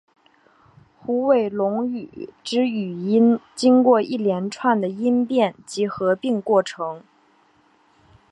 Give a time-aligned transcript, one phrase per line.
[0.97, 7.03] 虎尾垄语之语音经过一连串的音变及合并过程。